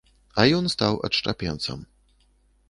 [0.43, 1.85] А ён стаў адшчапенцам.